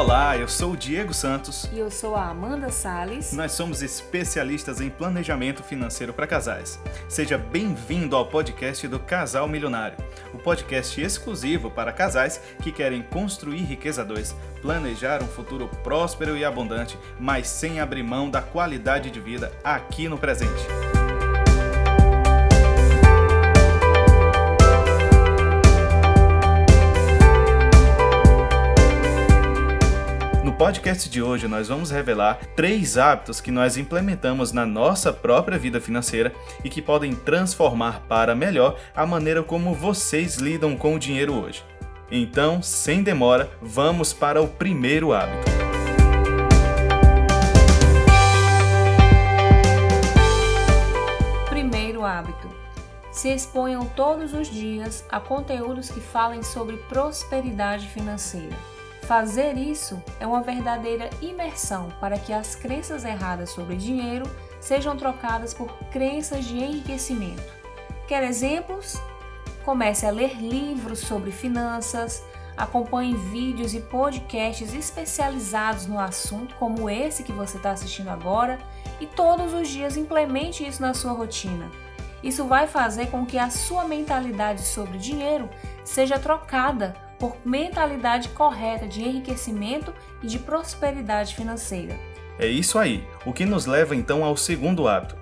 Olá, 0.00 0.34
eu 0.34 0.48
sou 0.48 0.72
o 0.72 0.76
Diego 0.78 1.12
Santos. 1.12 1.68
E 1.70 1.78
eu 1.78 1.90
sou 1.90 2.16
a 2.16 2.30
Amanda 2.30 2.70
Sales. 2.70 3.34
Nós 3.34 3.52
somos 3.52 3.82
especialistas 3.82 4.80
em 4.80 4.88
planejamento 4.88 5.62
financeiro 5.62 6.14
para 6.14 6.26
casais. 6.26 6.80
Seja 7.06 7.36
bem-vindo 7.36 8.16
ao 8.16 8.24
podcast 8.24 8.88
do 8.88 8.98
Casal 8.98 9.46
Milionário, 9.46 9.98
o 10.32 10.38
podcast 10.38 10.98
exclusivo 10.98 11.70
para 11.70 11.92
casais 11.92 12.40
que 12.62 12.72
querem 12.72 13.02
construir 13.02 13.60
riqueza 13.60 14.02
2, 14.02 14.34
planejar 14.62 15.22
um 15.22 15.28
futuro 15.28 15.68
próspero 15.84 16.34
e 16.34 16.46
abundante, 16.46 16.98
mas 17.18 17.46
sem 17.46 17.78
abrir 17.78 18.02
mão 18.02 18.30
da 18.30 18.40
qualidade 18.40 19.10
de 19.10 19.20
vida 19.20 19.52
aqui 19.62 20.08
no 20.08 20.16
presente. 20.16 20.89
Podcast 30.60 31.08
de 31.08 31.22
hoje 31.22 31.48
nós 31.48 31.68
vamos 31.68 31.90
revelar 31.90 32.38
três 32.54 32.98
hábitos 32.98 33.40
que 33.40 33.50
nós 33.50 33.78
implementamos 33.78 34.52
na 34.52 34.66
nossa 34.66 35.10
própria 35.10 35.56
vida 35.56 35.80
financeira 35.80 36.34
e 36.62 36.68
que 36.68 36.82
podem 36.82 37.14
transformar 37.14 38.02
para 38.06 38.34
melhor 38.34 38.78
a 38.94 39.06
maneira 39.06 39.42
como 39.42 39.72
vocês 39.72 40.36
lidam 40.36 40.76
com 40.76 40.94
o 40.94 40.98
dinheiro 40.98 41.32
hoje. 41.32 41.64
Então, 42.10 42.60
sem 42.60 43.02
demora, 43.02 43.50
vamos 43.62 44.12
para 44.12 44.42
o 44.42 44.48
primeiro 44.48 45.14
hábito. 45.14 45.50
Primeiro 51.48 52.04
hábito. 52.04 52.50
Se 53.10 53.30
exponham 53.30 53.86
todos 53.96 54.34
os 54.34 54.50
dias 54.50 55.06
a 55.08 55.18
conteúdos 55.18 55.88
que 55.88 56.00
falem 56.00 56.42
sobre 56.42 56.76
prosperidade 56.76 57.88
financeira. 57.88 58.79
Fazer 59.10 59.58
isso 59.58 60.00
é 60.20 60.24
uma 60.24 60.40
verdadeira 60.40 61.10
imersão 61.20 61.88
para 61.98 62.16
que 62.16 62.32
as 62.32 62.54
crenças 62.54 63.04
erradas 63.04 63.50
sobre 63.50 63.74
dinheiro 63.74 64.24
sejam 64.60 64.96
trocadas 64.96 65.52
por 65.52 65.68
crenças 65.90 66.44
de 66.44 66.56
enriquecimento. 66.56 67.42
Quer 68.06 68.22
exemplos? 68.22 69.02
Comece 69.64 70.06
a 70.06 70.12
ler 70.12 70.36
livros 70.36 71.00
sobre 71.00 71.32
finanças, 71.32 72.22
acompanhe 72.56 73.16
vídeos 73.16 73.74
e 73.74 73.80
podcasts 73.80 74.72
especializados 74.72 75.88
no 75.88 75.98
assunto, 75.98 76.54
como 76.54 76.88
esse 76.88 77.24
que 77.24 77.32
você 77.32 77.56
está 77.56 77.72
assistindo 77.72 78.10
agora, 78.10 78.60
e 79.00 79.06
todos 79.08 79.52
os 79.52 79.66
dias 79.66 79.96
implemente 79.96 80.64
isso 80.64 80.80
na 80.80 80.94
sua 80.94 81.10
rotina. 81.10 81.68
Isso 82.22 82.44
vai 82.44 82.68
fazer 82.68 83.10
com 83.10 83.26
que 83.26 83.38
a 83.38 83.50
sua 83.50 83.82
mentalidade 83.82 84.62
sobre 84.62 84.98
dinheiro 84.98 85.50
seja 85.84 86.16
trocada 86.16 87.09
por 87.20 87.36
mentalidade 87.44 88.30
correta 88.30 88.88
de 88.88 89.02
enriquecimento 89.02 89.94
e 90.22 90.26
de 90.26 90.38
prosperidade 90.38 91.36
financeira. 91.36 91.94
É 92.38 92.46
isso 92.46 92.78
aí, 92.78 93.06
o 93.26 93.32
que 93.32 93.44
nos 93.44 93.66
leva 93.66 93.94
então 93.94 94.24
ao 94.24 94.36
segundo 94.36 94.88
hábito. 94.88 95.16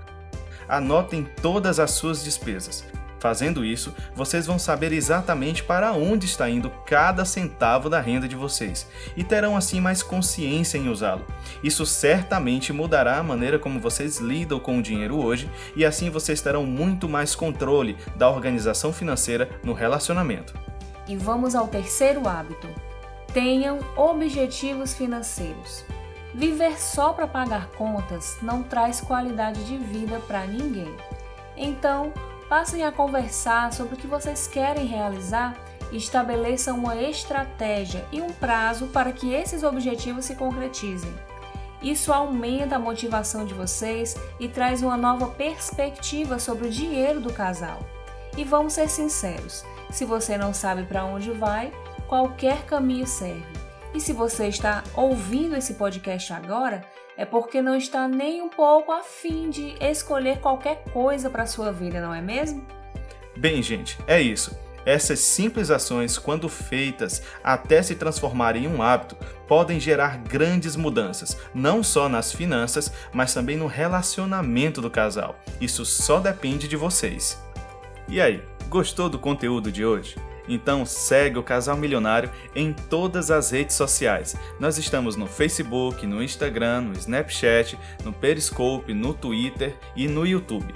Anotem 0.69 1.27
todas 1.43 1.81
as 1.81 1.91
suas 1.91 2.23
despesas. 2.23 2.85
Fazendo 3.19 3.65
isso, 3.65 3.93
vocês 4.15 4.47
vão 4.47 4.59
saber 4.59 4.93
exatamente 4.93 5.65
para 5.65 5.93
onde 5.93 6.27
está 6.27 6.49
indo 6.49 6.71
cada 6.87 7.25
centavo 7.25 7.91
da 7.91 8.01
renda 8.01 8.29
de 8.29 8.37
vocês 8.37 8.89
e 9.17 9.25
terão 9.25 9.57
assim 9.57 9.81
mais 9.81 10.05
consciência 10.05 10.79
em 10.79 10.89
usá-lo. 10.89 11.27
Isso 11.63 11.85
certamente 11.85 12.73
mudará 12.73 13.19
a 13.19 13.23
maneira 13.23 13.59
como 13.59 13.81
vocês 13.81 14.19
lidam 14.19 14.61
com 14.61 14.79
o 14.79 14.83
dinheiro 14.83 15.17
hoje 15.21 15.51
e 15.75 15.85
assim 15.85 16.11
vocês 16.11 16.41
terão 16.41 16.65
muito 16.65 17.09
mais 17.09 17.35
controle 17.35 17.97
da 18.15 18.31
organização 18.31 18.93
financeira 18.93 19.51
no 19.65 19.73
relacionamento. 19.73 20.67
E 21.09 21.17
vamos 21.17 21.55
ao 21.55 21.67
terceiro 21.67 22.28
hábito. 22.28 22.69
Tenham 23.33 23.78
objetivos 23.97 24.95
financeiros. 24.95 25.84
Viver 26.34 26.79
só 26.79 27.13
para 27.13 27.27
pagar 27.27 27.69
contas 27.70 28.36
não 28.42 28.63
traz 28.63 29.01
qualidade 29.01 29.64
de 29.64 29.79
vida 29.79 30.20
para 30.20 30.46
ninguém. 30.46 30.95
Então, 31.57 32.13
passem 32.48 32.85
a 32.85 32.92
conversar 32.92 33.73
sobre 33.73 33.95
o 33.95 33.98
que 33.98 34.07
vocês 34.07 34.46
querem 34.46 34.86
realizar 34.86 35.57
e 35.91 35.96
estabeleçam 35.96 36.77
uma 36.77 36.96
estratégia 36.96 38.05
e 38.13 38.20
um 38.20 38.30
prazo 38.30 38.89
para 38.89 39.11
que 39.11 39.33
esses 39.33 39.63
objetivos 39.63 40.27
se 40.27 40.35
concretizem. 40.35 41.13
Isso 41.83 42.13
aumenta 42.13 42.77
a 42.77 42.79
motivação 42.79 43.45
de 43.45 43.55
vocês 43.55 44.17
e 44.39 44.48
traz 44.48 44.83
uma 44.83 44.96
nova 44.96 45.29
perspectiva 45.29 46.39
sobre 46.39 46.69
o 46.69 46.70
dinheiro 46.70 47.20
do 47.20 47.33
casal. 47.33 47.79
E 48.36 48.45
vamos 48.45 48.75
ser 48.75 48.89
sinceros, 48.89 49.64
se 49.91 50.05
você 50.05 50.37
não 50.37 50.53
sabe 50.53 50.85
para 50.85 51.05
onde 51.05 51.31
vai, 51.31 51.73
qualquer 52.07 52.65
caminho 52.65 53.07
serve. 53.07 53.47
E 53.95 54.01
se 54.01 54.13
você 54.13 54.49
está 54.49 54.85
ouvindo 54.95 55.57
esse 55.57 55.75
podcast 55.75 56.33
agora, 56.33 56.85
é 57.17 57.25
porque 57.25 57.61
não 57.61 57.75
está 57.75 58.07
nem 58.07 58.43
um 58.43 58.49
pouco 58.49 58.93
afim 58.93 59.51
de 59.51 59.75
escolher 59.81 60.39
qualquer 60.39 60.85
coisa 60.93 61.29
para 61.29 61.47
sua 61.47 61.73
vida, 61.73 62.01
não 62.01 62.15
é 62.15 62.21
mesmo? 62.21 62.65
Bem, 63.37 63.63
gente, 63.63 63.99
é 64.07 64.21
isso. 64.21 64.57
Essas 64.87 65.19
simples 65.19 65.71
ações, 65.71 66.17
quando 66.17 66.49
feitas 66.49 67.23
até 67.43 67.83
se 67.83 67.95
transformarem 67.95 68.65
em 68.65 68.69
um 68.69 68.81
hábito, 68.81 69.17
podem 69.47 69.79
gerar 69.79 70.19
grandes 70.19 70.77
mudanças, 70.77 71.37
não 71.55 71.83
só 71.83 72.09
nas 72.09 72.33
finanças, 72.33 72.91
mas 73.13 73.35
também 73.35 73.57
no 73.57 73.67
relacionamento 73.67 74.81
do 74.81 74.91
casal. 74.91 75.39
Isso 75.61 75.85
só 75.85 76.20
depende 76.20 76.67
de 76.69 76.77
vocês. 76.77 77.39
E 78.08 78.20
aí, 78.20 78.42
Gostou 78.69 79.08
do 79.08 79.19
conteúdo 79.19 79.73
de 79.73 79.83
hoje? 79.85 80.17
Então 80.46 80.85
segue 80.85 81.39
o 81.39 81.42
Casal 81.42 81.74
Milionário 81.77 82.30
em 82.55 82.74
todas 82.74 83.30
as 83.30 83.51
redes 83.51 83.77
sociais. 83.77 84.36
Nós 84.61 84.77
estamos 84.77 85.17
no 85.17 85.27
Facebook, 85.27 86.07
no 86.07 86.23
Instagram, 86.23 86.83
no 86.83 86.92
Snapchat, 86.92 87.79
no 88.05 88.13
Periscope, 88.13 88.92
no 88.92 89.14
Twitter 89.14 89.74
e 89.96 90.07
no 90.07 90.27
YouTube. 90.27 90.74